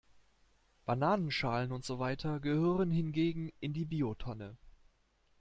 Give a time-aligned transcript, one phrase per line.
[0.87, 4.57] Bananenschalen und so weiter gehören hingegen in die Biotonne.